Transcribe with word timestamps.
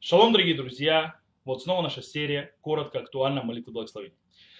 Шалом, 0.00 0.32
дорогие 0.32 0.54
друзья! 0.54 1.16
Вот 1.44 1.64
снова 1.64 1.82
наша 1.82 2.02
серия 2.02 2.54
«Коротко, 2.60 3.00
актуально, 3.00 3.42
молитва 3.42 3.72
благословения». 3.72 4.16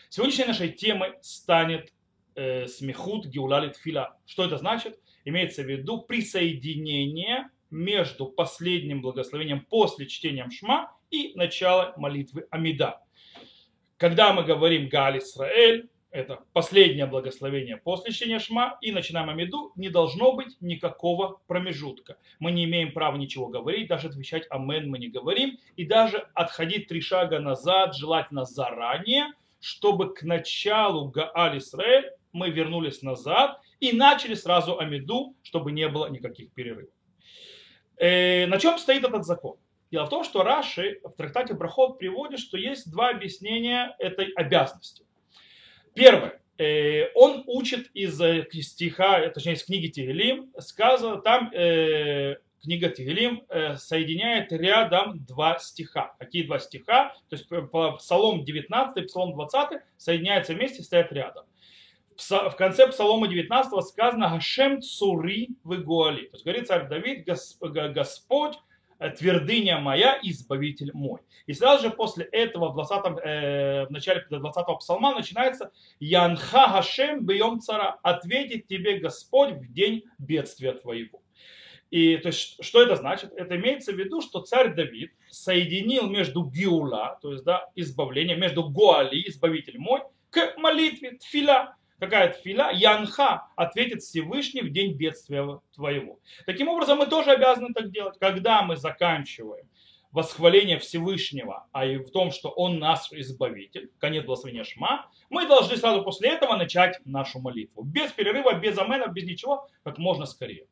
Сегодняшней 0.08 0.46
нашей 0.46 0.72
темой 0.72 1.12
станет 1.20 1.92
э, 2.34 2.66
смехут 2.66 3.26
геулалит 3.26 3.76
фила. 3.76 4.18
Что 4.26 4.44
это 4.44 4.58
значит? 4.58 4.98
Имеется 5.24 5.62
в 5.62 5.66
виду 5.66 6.02
присоединение 6.02 7.50
между 7.70 8.26
последним 8.26 9.00
благословением 9.00 9.64
после 9.64 10.08
чтения 10.08 10.48
Шма 10.50 10.92
и 11.08 11.34
начала 11.36 11.94
молитвы 11.96 12.48
Амида. 12.50 13.00
Когда 13.96 14.32
мы 14.32 14.42
говорим 14.42 14.88
Галь 14.88 15.18
Исраэль, 15.18 15.88
это 16.10 16.40
последнее 16.52 17.06
благословение 17.06 17.76
после 17.76 18.12
чтения 18.12 18.38
Шма, 18.38 18.78
и 18.80 18.92
начинаем 18.92 19.28
Амиду, 19.28 19.72
не 19.76 19.88
должно 19.88 20.32
быть 20.32 20.56
никакого 20.60 21.40
промежутка. 21.46 22.16
Мы 22.38 22.50
не 22.52 22.64
имеем 22.64 22.92
права 22.92 23.16
ничего 23.16 23.48
говорить, 23.48 23.88
даже 23.88 24.08
отвечать 24.08 24.46
Амен 24.50 24.88
мы 24.88 24.98
не 24.98 25.08
говорим, 25.08 25.58
и 25.76 25.84
даже 25.84 26.28
отходить 26.34 26.88
три 26.88 27.00
шага 27.00 27.40
назад, 27.40 27.94
желательно 27.94 28.44
заранее, 28.44 29.32
чтобы 29.60 30.14
к 30.14 30.22
началу 30.22 31.08
Гааль 31.08 31.58
Исраэль 31.58 32.10
мы 32.32 32.50
вернулись 32.50 33.02
назад 33.02 33.60
и 33.80 33.92
начали 33.92 34.34
сразу 34.34 34.78
Амиду, 34.78 35.34
чтобы 35.42 35.72
не 35.72 35.88
было 35.88 36.08
никаких 36.08 36.52
перерывов. 36.52 36.90
Э, 37.96 38.46
на 38.46 38.58
чем 38.58 38.78
стоит 38.78 39.04
этот 39.04 39.24
закон? 39.24 39.56
Дело 39.90 40.04
в 40.04 40.10
том, 40.10 40.22
что 40.22 40.42
Раши 40.42 41.00
в 41.02 41.10
трактате 41.12 41.54
Брахот 41.54 41.98
приводит, 41.98 42.40
что 42.40 42.58
есть 42.58 42.90
два 42.90 43.08
объяснения 43.08 43.96
этой 43.98 44.30
обязанности. 44.32 45.04
Первое. 45.98 46.40
Э, 46.58 47.10
он 47.16 47.42
учит 47.46 47.90
из 47.92 48.20
э, 48.20 48.46
стиха, 48.52 49.28
точнее 49.30 49.54
из 49.54 49.64
книги 49.64 49.88
Тигелим, 49.88 50.52
сказано, 50.58 51.20
там 51.20 51.50
э, 51.52 52.36
книга 52.62 52.88
Тигелим 52.88 53.42
э, 53.48 53.74
соединяет 53.74 54.52
рядом 54.52 55.24
два 55.24 55.58
стиха. 55.58 56.14
Какие 56.20 56.44
два 56.44 56.60
стиха? 56.60 57.14
То 57.28 57.36
есть 57.36 57.48
Псалом 57.98 58.44
19 58.44 59.02
и 59.02 59.06
Псалом 59.06 59.32
20 59.34 59.80
соединяются 59.96 60.54
вместе, 60.54 60.84
стоят 60.84 61.12
рядом. 61.12 61.46
В 62.16 62.54
конце 62.56 62.86
Псалома 62.86 63.26
19 63.26 63.84
сказано 63.84 64.28
«Гашем 64.28 64.82
цури 64.82 65.50
в 65.64 65.76
Гуали». 65.82 66.26
То 66.26 66.34
есть 66.34 66.44
говорит 66.44 66.66
царь 66.68 66.88
Давид, 66.88 67.24
Господь 67.24 68.56
Э, 68.56 68.67
твердыня 68.98 69.78
моя, 69.78 70.18
избавитель 70.22 70.90
мой. 70.92 71.20
И 71.46 71.52
сразу 71.52 71.84
же 71.84 71.90
после 71.90 72.24
этого 72.24 72.70
в, 72.70 72.74
20, 72.74 73.18
э, 73.24 73.86
в 73.86 73.90
начале 73.90 74.26
20-го 74.30 74.76
псалма 74.76 75.14
начинается 75.14 75.72
Янха 76.00 76.68
Хашем 76.68 77.24
бьем 77.24 77.60
цара, 77.60 77.98
ответит 78.02 78.66
тебе 78.66 78.98
Господь 78.98 79.54
в 79.54 79.72
день 79.72 80.04
бедствия 80.18 80.72
твоего. 80.72 81.22
И 81.90 82.18
то 82.18 82.28
есть, 82.28 82.62
что 82.62 82.82
это 82.82 82.96
значит? 82.96 83.32
Это 83.34 83.56
имеется 83.56 83.92
в 83.92 83.96
виду, 83.96 84.20
что 84.20 84.40
царь 84.40 84.74
Давид 84.74 85.12
соединил 85.30 86.08
между 86.08 86.44
Гиула, 86.44 87.18
то 87.22 87.32
есть 87.32 87.44
да, 87.44 87.70
избавление, 87.76 88.36
между 88.36 88.68
Гуали, 88.68 89.26
избавитель 89.28 89.78
мой, 89.78 90.02
к 90.30 90.54
молитве 90.58 91.12
Тфиля 91.12 91.74
какая 91.98 92.32
тфиля, 92.32 92.70
янха, 92.72 93.48
ответит 93.56 94.02
Всевышний 94.02 94.62
в 94.62 94.70
день 94.70 94.94
бедствия 94.94 95.60
твоего. 95.74 96.20
Таким 96.46 96.68
образом, 96.68 96.98
мы 96.98 97.06
тоже 97.06 97.30
обязаны 97.30 97.72
так 97.74 97.90
делать. 97.90 98.18
Когда 98.18 98.62
мы 98.62 98.76
заканчиваем 98.76 99.68
восхваление 100.10 100.78
Всевышнего, 100.78 101.66
а 101.72 101.84
и 101.84 101.98
в 101.98 102.10
том, 102.10 102.30
что 102.30 102.48
Он 102.48 102.78
наш 102.78 103.12
избавитель, 103.12 103.90
конец 103.98 104.24
благословения 104.24 104.64
Шма, 104.64 105.10
мы 105.28 105.46
должны 105.46 105.76
сразу 105.76 106.02
после 106.02 106.30
этого 106.30 106.56
начать 106.56 106.98
нашу 107.04 107.40
молитву. 107.40 107.82
Без 107.82 108.12
перерыва, 108.12 108.54
без 108.54 108.78
амена, 108.78 109.08
без 109.08 109.24
ничего, 109.24 109.68
как 109.84 109.98
можно 109.98 110.26
скорее. 110.26 110.66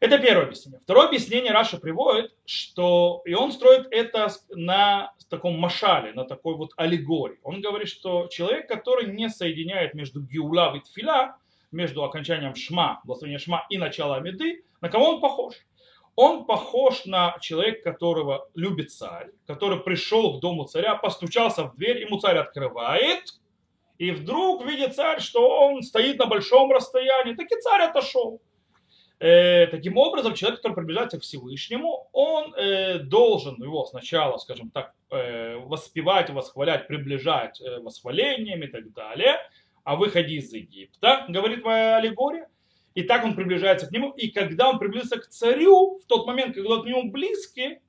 Это 0.00 0.18
первое 0.18 0.46
объяснение. 0.46 0.80
Второе 0.80 1.08
объяснение 1.08 1.52
Раша 1.52 1.78
приводит, 1.78 2.34
что 2.46 3.22
и 3.24 3.34
он 3.34 3.52
строит 3.52 3.86
это 3.90 4.28
на 4.48 5.12
таком 5.30 5.58
машале, 5.58 6.12
на 6.12 6.24
такой 6.24 6.56
вот 6.56 6.72
аллегории. 6.76 7.38
Он 7.42 7.62
говорит, 7.62 7.88
что 7.88 8.26
человек, 8.26 8.68
который 8.68 9.10
не 9.10 9.30
соединяет 9.30 9.94
между 9.94 10.20
гиула 10.20 10.76
и 10.76 10.80
тфиля, 10.80 11.36
между 11.70 12.04
окончанием 12.04 12.54
шма, 12.56 13.00
благословения 13.04 13.38
шма 13.38 13.64
и 13.70 13.78
началом 13.78 14.24
меды, 14.24 14.64
на 14.80 14.88
кого 14.88 15.10
он 15.10 15.20
похож? 15.20 15.54
Он 16.16 16.44
похож 16.44 17.06
на 17.06 17.38
человека, 17.40 17.92
которого 17.92 18.48
любит 18.54 18.90
царь, 18.90 19.30
который 19.46 19.78
пришел 19.78 20.36
к 20.36 20.40
дому 20.40 20.64
царя, 20.64 20.96
постучался 20.96 21.64
в 21.64 21.76
дверь, 21.76 22.00
ему 22.00 22.18
царь 22.18 22.38
открывает, 22.38 23.22
и 23.98 24.10
вдруг 24.10 24.66
видит 24.66 24.96
царь, 24.96 25.20
что 25.20 25.48
он 25.48 25.82
стоит 25.82 26.18
на 26.18 26.26
большом 26.26 26.72
расстоянии, 26.72 27.34
так 27.34 27.46
и 27.50 27.60
царь 27.60 27.82
отошел. 27.82 28.40
Э, 29.20 29.66
таким 29.66 29.98
образом, 29.98 30.34
человек, 30.34 30.60
который 30.60 30.76
приближается 30.76 31.18
к 31.18 31.22
Всевышнему, 31.22 32.08
он 32.12 32.54
э, 32.54 33.00
должен 33.00 33.62
его 33.62 33.84
сначала, 33.84 34.38
скажем 34.38 34.70
так, 34.70 34.94
э, 35.10 35.56
воспевать, 35.56 36.30
восхвалять, 36.30 36.86
приближать 36.86 37.60
э, 37.60 37.80
восхвалением 37.80 38.62
и 38.62 38.66
так 38.68 38.92
далее, 38.94 39.36
о 39.84 39.96
выходе 39.96 40.36
из 40.36 40.50
Египта, 40.52 41.26
говорит 41.28 41.62
моя 41.62 41.98
аллегория. 41.98 42.48
И 42.94 43.02
так 43.02 43.24
он 43.24 43.34
приближается 43.34 43.86
к 43.86 43.92
нему. 43.92 44.10
И 44.12 44.30
когда 44.30 44.70
он 44.70 44.78
приблизится 44.78 45.18
к 45.18 45.28
царю, 45.28 45.98
в 45.98 46.06
тот 46.06 46.26
момент, 46.26 46.54
когда 46.54 46.76
он 46.76 46.82
к 46.82 46.86
нему 46.86 47.10
близкий, 47.10 47.80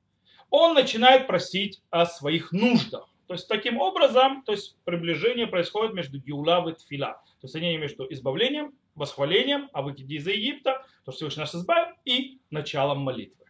он 0.50 0.74
начинает 0.74 1.28
просить 1.28 1.82
о 1.90 2.06
своих 2.06 2.52
нуждах. 2.52 3.08
То 3.28 3.36
есть 3.36 3.48
таким 3.48 3.80
образом, 3.80 4.44
то 4.44 4.52
есть 4.52 4.76
приближение 4.84 5.48
происходит 5.48 5.94
между 5.94 6.20
Геула 6.20 6.70
и 6.70 6.74
Тфила. 6.74 7.22
То 7.40 7.46
есть 7.46 7.54
соединение 7.54 7.80
между 7.80 8.06
избавлением 8.12 8.74
восхвалением 8.96 9.70
о 9.74 9.82
выходе 9.82 10.16
из 10.16 10.28
Египта, 10.28 10.81
то, 11.04 11.12
что 11.12 11.20
Всевышний 11.20 11.42
нас 11.42 11.56
избавил, 11.56 11.94
и 12.06 12.40
началом 12.50 13.00
молитвы. 13.00 13.46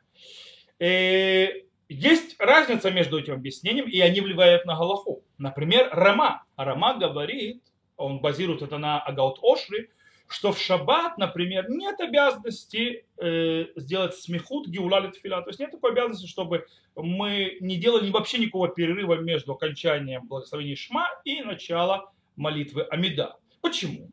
И 0.79 0.85
э, 0.85 1.61
есть 1.89 2.35
разница 2.39 2.89
между 2.89 3.19
этим 3.19 3.33
объяснением, 3.33 3.87
и 3.87 3.99
они 3.99 4.21
влияют 4.21 4.65
на 4.65 4.75
Галаху. 4.75 5.23
Например, 5.37 5.89
Рама. 5.91 6.43
Рама 6.55 6.97
говорит, 6.97 7.61
он 7.97 8.19
базирует 8.19 8.61
это 8.61 8.77
на 8.77 8.99
Агаут 8.99 9.39
Ошри, 9.43 9.89
что 10.27 10.53
в 10.53 10.59
шаббат, 10.59 11.17
например, 11.17 11.69
нет 11.69 11.99
обязанности 11.99 13.05
э, 13.17 13.65
сделать 13.75 14.15
смехут 14.15 14.67
геула 14.69 15.01
литфила. 15.01 15.41
То 15.41 15.49
есть 15.49 15.59
нет 15.59 15.71
такой 15.71 15.91
обязанности, 15.91 16.27
чтобы 16.27 16.65
мы 16.95 17.57
не 17.59 17.75
делали 17.75 18.09
вообще 18.09 18.37
никакого 18.37 18.69
перерыва 18.69 19.15
между 19.15 19.51
окончанием 19.51 20.25
благословения 20.27 20.77
Шма 20.77 21.09
и 21.25 21.41
начала 21.41 22.11
молитвы 22.37 22.83
Амида. 22.83 23.35
Почему? 23.61 24.09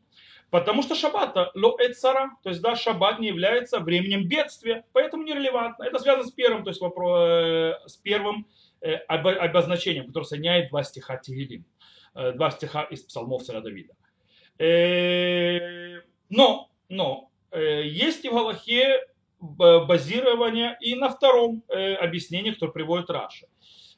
Потому 0.51 0.81
что 0.81 0.95
шаббат 0.95 1.35
ло 1.53 1.77
эцара, 1.79 2.31
то 2.41 2.49
есть 2.49 2.61
да, 2.61 2.75
шаббат 2.75 3.19
не 3.19 3.27
является 3.27 3.79
временем 3.79 4.27
бедствия, 4.27 4.83
поэтому 4.93 5.23
нерелевантно. 5.23 5.83
Это 5.83 5.99
связано 5.99 6.25
с 6.25 6.31
первым, 6.31 6.63
то 6.63 6.71
есть 6.71 6.81
вопрос, 6.81 7.19
э, 7.21 7.73
с 7.85 7.97
первым 7.97 8.47
э, 8.81 8.95
обозначением, 8.95 10.07
которое 10.07 10.25
соединяет 10.25 10.69
два 10.69 10.83
стиха 10.83 11.17
Тигелим, 11.17 11.65
э, 12.15 12.31
два 12.31 12.49
стиха 12.49 12.83
из 12.83 13.03
псалмов 13.03 13.43
царя 13.43 13.61
Давида. 13.61 13.93
Но, 16.29 16.69
но, 16.89 17.31
есть 17.53 18.25
и 18.25 18.29
в 18.29 18.33
Галахе 18.33 19.07
базирование 19.39 20.77
и 20.81 20.95
на 20.95 21.09
втором 21.09 21.63
объяснении, 21.69 22.51
которое 22.51 22.73
приводит 22.73 23.09
Раша. 23.09 23.47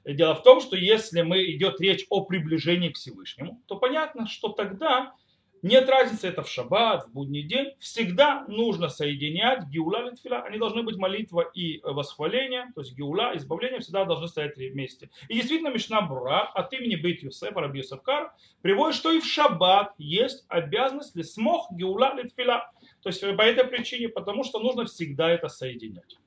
Дело 0.06 0.35
в 0.35 0.44
том, 0.44 0.62
что 0.62 0.75
если 0.75 1.23
мы 1.23 1.44
идет 1.51 1.81
речь 1.81 2.06
о 2.09 2.23
приближении 2.25 2.89
к 2.89 2.97
Всевышнему, 2.97 3.62
то 3.68 3.78
понятно, 3.78 4.28
что 4.28 4.50
тогда 4.50 5.16
нет 5.62 5.88
разницы, 5.90 6.28
это 6.28 6.42
в 6.42 6.50
шаббат, 6.50 7.06
в 7.06 7.12
будний 7.12 7.44
день. 7.44 7.74
Всегда 7.80 8.46
нужно 8.48 8.90
соединять 8.90 9.68
геула 9.68 10.10
и 10.10 10.16
тфила. 10.16 10.40
Они 10.44 10.58
должны 10.58 10.82
быть 10.82 10.98
молитва 10.98 11.42
и 11.42 11.80
восхваление. 11.84 12.72
То 12.74 12.82
есть 12.82 12.96
геула, 12.98 13.36
избавление 13.36 13.80
всегда 13.80 14.06
должны 14.06 14.28
стоять 14.28 14.58
вместе. 14.58 15.10
И 15.28 15.36
действительно 15.36 15.70
Мишна 15.70 16.02
Бура 16.02 16.48
от 16.48 16.74
имени 16.74 16.96
Бейт 16.96 17.22
Юсефа, 17.22 17.62
Раби 17.62 17.80
Юсефкар, 17.80 18.34
приводит, 18.62 18.96
что 18.96 19.12
и 19.12 19.20
в 19.20 19.26
шаббат 19.26 19.94
есть 19.98 20.46
обязанность 20.48 21.16
ли 21.16 21.24
смог 21.24 21.72
геула 21.72 22.20
и 22.20 22.28
тфила. 22.28 22.72
То 23.04 23.10
есть 23.10 23.22
по 23.22 23.42
этой 23.42 23.66
причине, 23.66 24.10
потому 24.10 24.44
что 24.44 24.60
нужно 24.60 24.86
всегда 24.86 25.30
это 25.30 25.48
соединять. 25.48 26.18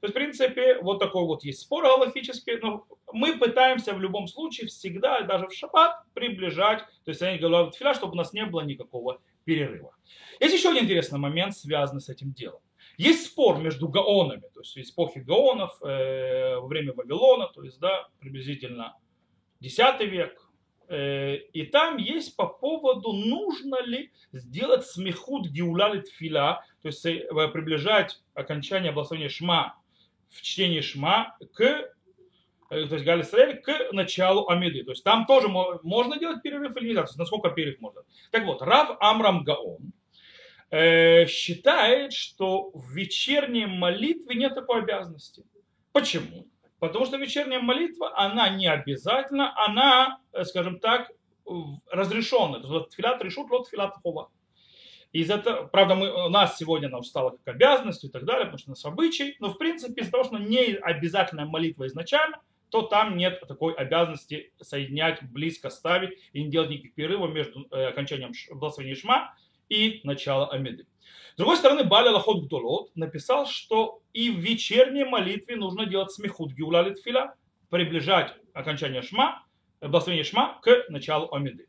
То 0.00 0.06
есть, 0.06 0.12
в 0.12 0.18
принципе, 0.18 0.78
вот 0.80 0.98
такой 0.98 1.24
вот 1.24 1.44
есть 1.44 1.60
спор 1.60 1.84
галактический, 1.84 2.58
но 2.60 2.86
мы 3.12 3.38
пытаемся 3.38 3.94
в 3.94 4.00
любом 4.00 4.26
случае 4.26 4.68
всегда, 4.68 5.22
даже 5.22 5.48
в 5.48 5.52
шаббат, 5.52 6.02
приближать, 6.14 6.80
то 7.04 7.10
есть 7.10 7.22
они 7.22 7.38
говорят 7.38 7.74
филя, 7.74 7.94
чтобы 7.94 8.12
у 8.12 8.16
нас 8.16 8.32
не 8.32 8.44
было 8.44 8.62
никакого 8.62 9.20
перерыва. 9.44 9.94
Есть 10.40 10.54
еще 10.54 10.70
один 10.70 10.84
интересный 10.84 11.18
момент, 11.18 11.56
связанный 11.56 12.00
с 12.00 12.08
этим 12.08 12.32
делом. 12.32 12.60
Есть 12.96 13.26
спор 13.26 13.58
между 13.58 13.88
гаонами, 13.88 14.44
то 14.52 14.60
есть 14.60 14.76
из 14.76 14.90
эпохи 14.90 15.18
гаонов 15.18 15.76
э, 15.82 16.56
во 16.56 16.66
время 16.66 16.94
Вавилона, 16.94 17.48
то 17.48 17.62
есть, 17.62 17.78
да, 17.78 18.08
приблизительно 18.20 18.96
10 19.60 20.00
век, 20.00 20.50
э, 20.88 21.36
и 21.36 21.66
там 21.66 21.98
есть 21.98 22.36
по 22.36 22.46
поводу, 22.46 23.12
нужно 23.12 23.82
ли 23.82 24.12
сделать 24.32 24.86
смехут 24.86 25.48
гиула 25.48 26.00
фила, 26.02 26.64
то 26.82 26.88
есть 26.88 27.04
э, 27.04 27.48
приближать 27.52 28.22
окончание 28.34 28.92
благословения 28.92 29.28
Шма 29.28 29.76
в 30.30 30.42
чтении 30.42 30.80
Шма 30.80 31.36
к 31.54 31.60
э, 31.62 31.86
то 32.68 32.94
есть 32.94 33.04
Галь 33.04 33.24
к 33.24 33.92
началу 33.92 34.48
Амиды. 34.48 34.84
То 34.84 34.90
есть 34.90 35.04
там 35.04 35.26
тоже 35.26 35.48
можно 35.48 36.18
делать 36.18 36.42
перерыв 36.42 36.76
или 36.76 36.88
нельзя, 36.88 37.06
насколько 37.16 37.50
перерыв 37.50 37.80
можно. 37.80 38.02
Так 38.30 38.44
вот, 38.44 38.62
Рав 38.62 38.96
Амрам 39.00 39.44
Гаон 39.44 39.92
э, 40.70 41.26
считает, 41.26 42.12
что 42.12 42.70
в 42.72 42.92
вечерней 42.92 43.66
молитве 43.66 44.36
нет 44.36 44.54
такой 44.54 44.80
обязанности. 44.80 45.44
Почему? 45.92 46.46
Потому 46.78 47.06
что 47.06 47.16
вечерняя 47.16 47.60
молитва, 47.60 48.18
она 48.18 48.48
не 48.50 48.66
обязательно, 48.66 49.52
она, 49.64 50.20
э, 50.32 50.44
скажем 50.44 50.78
так, 50.78 51.10
разрешенная. 51.90 52.60
То 52.60 52.78
есть 52.78 52.94
филат 52.94 53.22
решут, 53.22 53.50
лот 53.50 53.68
филат 53.68 53.94
хула. 54.02 54.30
Из 55.12 55.30
этого, 55.30 55.66
правда, 55.66 55.94
мы, 55.94 56.26
у 56.26 56.28
нас 56.28 56.58
сегодня 56.58 56.88
нам 56.88 57.02
стало 57.02 57.30
как 57.30 57.54
обязанность 57.54 58.04
и 58.04 58.08
так 58.08 58.24
далее, 58.24 58.46
потому 58.46 58.58
что 58.58 58.70
у 58.70 58.72
нас 58.72 58.84
обычай, 58.84 59.36
но 59.40 59.48
в 59.50 59.58
принципе 59.58 60.02
из-за 60.02 60.12
того, 60.12 60.24
что 60.24 60.38
не 60.38 60.74
обязательная 60.74 61.46
молитва 61.46 61.86
изначально, 61.86 62.40
то 62.70 62.82
там 62.82 63.16
нет 63.16 63.40
такой 63.46 63.74
обязанности 63.74 64.52
соединять, 64.60 65.22
близко 65.22 65.70
ставить 65.70 66.18
и 66.32 66.42
не 66.42 66.50
делать 66.50 66.70
никаких 66.70 66.94
перерывов 66.94 67.32
между 67.32 67.66
э, 67.70 67.86
окончанием 67.86 68.32
благословения 68.50 68.96
Шма 68.96 69.34
и 69.68 70.00
началом 70.04 70.50
Амиды. 70.50 70.86
С 71.34 71.36
другой 71.36 71.56
стороны, 71.56 71.84
Баля 71.84 72.10
Лахот 72.10 72.44
Гдолот 72.44 72.94
написал, 72.96 73.46
что 73.46 74.02
и 74.12 74.30
в 74.30 74.38
вечерней 74.38 75.04
молитве 75.04 75.56
нужно 75.56 75.86
делать 75.86 76.10
смехут 76.10 76.52
гиулалит 76.52 77.00
филя, 77.00 77.34
приближать 77.70 78.34
окончание 78.52 79.02
Шма, 79.02 79.44
э, 79.80 79.88
благословение 79.88 80.24
Шма 80.24 80.58
к 80.62 80.84
началу 80.88 81.32
Амиды. 81.32 81.68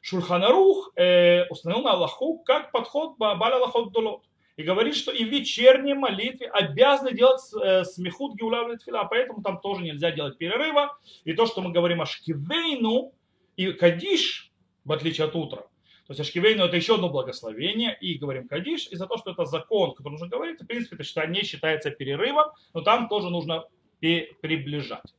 Шульханарух 0.00 0.92
э, 0.96 1.46
установил 1.48 1.82
на 1.82 1.92
Аллаху 1.92 2.38
как 2.38 2.72
подход 2.72 3.16
Баля 3.18 3.56
Лахот 3.56 3.90
Гдолот 3.90 4.22
и 4.56 4.62
говорит, 4.62 4.96
что 4.96 5.12
и 5.12 5.24
в 5.24 5.28
вечерней 5.28 5.94
молитве 5.94 6.48
обязаны 6.48 7.14
делать 7.14 7.40
э, 7.62 7.84
смехут 7.84 8.36
геула 8.36 8.76
тфила, 8.76 9.04
поэтому 9.04 9.42
там 9.42 9.60
тоже 9.60 9.82
нельзя 9.82 10.10
делать 10.10 10.36
перерыва. 10.36 10.98
И 11.24 11.32
то, 11.32 11.46
что 11.46 11.62
мы 11.62 11.72
говорим 11.72 12.00
о 12.00 12.06
шкивейну 12.06 13.12
и 13.56 13.72
кадиш, 13.72 14.50
в 14.84 14.92
отличие 14.92 15.26
от 15.26 15.36
утра, 15.36 15.62
то 16.08 16.12
есть 16.12 16.20
Ашкивейну 16.22 16.64
это 16.64 16.74
еще 16.74 16.94
одно 16.94 17.10
благословение, 17.10 17.94
и 18.00 18.14
говорим 18.14 18.48
Кадиш, 18.48 18.88
из-за 18.88 19.06
того, 19.06 19.18
что 19.18 19.32
это 19.32 19.44
закон, 19.44 19.92
который 19.92 20.12
нужно 20.12 20.26
говорить, 20.26 20.58
в 20.58 20.66
принципе, 20.66 20.96
это 20.96 21.26
не 21.26 21.42
считается 21.42 21.90
перерывом, 21.90 22.46
но 22.72 22.80
там 22.80 23.10
тоже 23.10 23.28
нужно 23.28 23.66
приближать. 24.00 25.14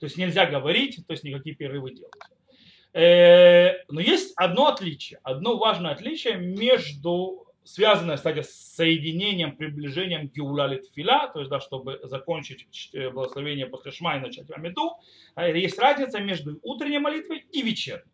То 0.00 0.04
есть 0.04 0.18
нельзя 0.18 0.44
говорить, 0.44 1.00
то 1.06 1.12
есть 1.14 1.24
никакие 1.24 1.56
перерывы 1.56 1.94
делать. 1.94 2.12
Э, 2.94 3.84
но 3.88 4.00
есть 4.00 4.32
одно 4.36 4.68
отличие, 4.68 5.18
одно 5.24 5.58
важное 5.58 5.90
отличие 5.90 6.36
между 6.36 7.44
связанная, 7.64 8.16
кстати, 8.16 8.42
с 8.42 8.74
соединением, 8.76 9.56
приближением 9.56 10.28
Геула 10.28 10.78
Фила, 10.94 11.30
то 11.32 11.40
есть, 11.40 11.50
да, 11.50 11.60
чтобы 11.60 11.98
закончить 12.04 12.90
э, 12.92 13.10
благословение 13.10 13.66
после 13.66 13.90
Шма 13.90 14.16
и 14.16 14.20
начать 14.20 14.50
Амиду, 14.50 14.92
а, 15.34 15.48
есть 15.48 15.78
разница 15.78 16.20
между 16.20 16.58
утренней 16.62 16.98
молитвой 16.98 17.46
и 17.50 17.62
вечерней. 17.62 18.12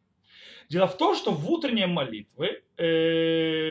Дело 0.68 0.86
в 0.86 0.96
том, 0.96 1.16
что 1.16 1.32
в 1.32 1.50
утренней 1.50 1.86
молитве 1.86 2.62
э, 2.76 3.70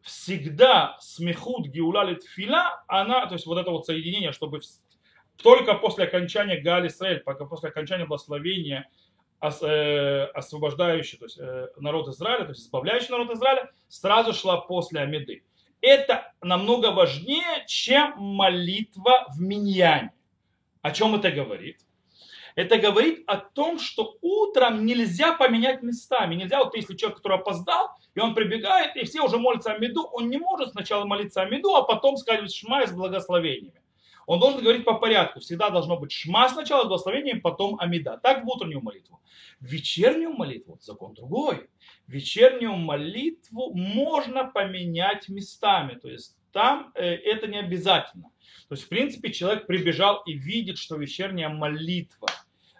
всегда 0.00 0.96
смехут 1.00 1.66
Геула 1.66 2.16
Фила, 2.34 2.82
она, 2.88 3.26
то 3.26 3.34
есть 3.34 3.44
вот 3.44 3.58
это 3.58 3.70
вот 3.70 3.84
соединение, 3.84 4.32
чтобы 4.32 4.60
только 5.36 5.74
после 5.74 6.04
окончания 6.04 6.60
Гали 6.60 6.88
Срель, 6.88 7.20
пока 7.20 7.44
после 7.44 7.68
окончания 7.68 8.06
благословения 8.06 8.88
Э, 9.40 10.24
освобождающий 10.34 11.16
то 11.16 11.26
есть, 11.26 11.38
э, 11.38 11.68
народ 11.76 12.08
Израиля, 12.08 12.42
то 12.42 12.50
есть 12.50 12.62
избавляющий 12.62 13.10
народ 13.10 13.30
Израиля, 13.30 13.70
сразу 13.86 14.34
шла 14.34 14.60
после 14.60 15.00
Амиды. 15.00 15.44
Это 15.80 16.32
намного 16.42 16.90
важнее, 16.90 17.64
чем 17.68 18.14
молитва 18.18 19.28
в 19.32 19.40
миньяне. 19.40 20.12
О 20.82 20.90
чем 20.90 21.14
это 21.14 21.30
говорит? 21.30 21.78
Это 22.56 22.78
говорит 22.78 23.22
о 23.28 23.36
том, 23.36 23.78
что 23.78 24.16
утром 24.22 24.84
нельзя 24.84 25.32
поменять 25.34 25.84
местами. 25.84 26.34
Нельзя, 26.34 26.64
вот 26.64 26.74
если 26.74 26.96
человек, 26.96 27.18
который 27.18 27.38
опоздал, 27.38 27.90
и 28.16 28.20
он 28.20 28.34
прибегает, 28.34 28.96
и 28.96 29.04
все 29.04 29.22
уже 29.22 29.38
молятся 29.38 29.72
о 29.72 29.78
меду, 29.78 30.02
он 30.12 30.30
не 30.30 30.38
может 30.38 30.72
сначала 30.72 31.04
молиться 31.04 31.42
о 31.42 31.48
меду, 31.48 31.76
а 31.76 31.82
потом 31.82 32.16
сказать 32.16 32.52
шма 32.52 32.84
с 32.88 32.90
благословениями. 32.90 33.80
Он 34.28 34.40
должен 34.40 34.60
говорить 34.60 34.84
по 34.84 34.92
порядку. 34.92 35.40
Всегда 35.40 35.70
должно 35.70 35.98
быть 35.98 36.12
шма 36.12 36.50
сначала, 36.50 36.84
благословение, 36.84 37.36
потом 37.36 37.80
амида. 37.80 38.20
Так 38.22 38.44
в 38.44 38.48
утреннюю 38.48 38.82
молитву. 38.82 39.22
В 39.58 39.64
вечернюю 39.64 40.34
молитву 40.34 40.76
закон 40.82 41.14
другой. 41.14 41.70
Вечернюю 42.06 42.74
молитву 42.74 43.72
можно 43.72 44.44
поменять 44.44 45.30
местами. 45.30 45.94
То 45.94 46.10
есть 46.10 46.36
там 46.52 46.92
э, 46.94 47.06
это 47.06 47.46
не 47.46 47.58
обязательно. 47.58 48.24
То 48.68 48.74
есть, 48.74 48.84
в 48.84 48.88
принципе, 48.90 49.32
человек 49.32 49.66
прибежал 49.66 50.22
и 50.26 50.34
видит, 50.34 50.76
что 50.76 50.96
вечерняя 50.96 51.48
молитва, 51.48 52.28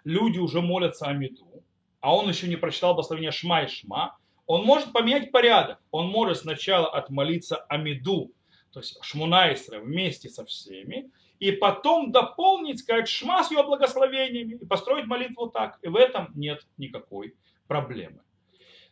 люди 0.03 0.37
уже 0.37 0.61
молятся 0.61 1.07
о 1.07 1.13
меду, 1.13 1.63
а 1.99 2.15
он 2.15 2.29
еще 2.29 2.47
не 2.47 2.57
прочитал 2.57 2.93
благословение 2.93 3.31
Шма 3.31 3.63
и 3.63 3.67
Шма, 3.67 4.19
он 4.45 4.65
может 4.65 4.93
поменять 4.93 5.31
порядок. 5.31 5.79
Он 5.89 6.09
может 6.09 6.37
сначала 6.37 6.91
отмолиться 6.91 7.55
о 7.55 7.77
меду, 7.77 8.31
то 8.71 8.81
есть 8.81 8.99
Шмунайсра 9.01 9.79
вместе 9.79 10.29
со 10.29 10.45
всеми, 10.45 11.09
и 11.39 11.51
потом 11.51 12.11
дополнить, 12.11 12.79
сказать 12.79 13.07
шма 13.07 13.43
с 13.43 13.51
ее 13.51 13.63
благословениями 13.63 14.55
и 14.61 14.65
построить 14.65 15.05
молитву 15.05 15.47
так. 15.47 15.79
И 15.81 15.87
в 15.87 15.95
этом 15.95 16.31
нет 16.35 16.65
никакой 16.77 17.35
проблемы. 17.67 18.21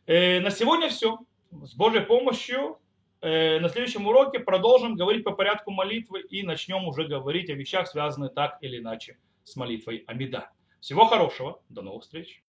Э, 0.05 0.39
на 0.39 0.49
сегодня 0.49 0.89
все. 0.89 1.19
С 1.51 1.75
Божьей 1.75 2.01
помощью 2.01 2.79
э, 3.21 3.59
на 3.59 3.69
следующем 3.69 4.07
уроке 4.07 4.39
продолжим 4.39 4.95
говорить 4.95 5.23
по 5.23 5.31
порядку 5.31 5.71
молитвы 5.71 6.21
и 6.21 6.43
начнем 6.43 6.87
уже 6.87 7.05
говорить 7.05 7.49
о 7.49 7.53
вещах, 7.53 7.87
связанных 7.87 8.33
так 8.33 8.57
или 8.61 8.79
иначе 8.79 9.17
с 9.43 9.55
молитвой 9.55 10.03
Амида. 10.07 10.49
Всего 10.79 11.05
хорошего. 11.05 11.61
До 11.69 11.81
новых 11.81 12.03
встреч. 12.03 12.43